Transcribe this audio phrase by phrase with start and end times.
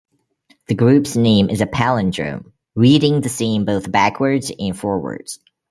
[0.65, 5.37] The group's name is a palindrome, reading the same both backwards and forwards.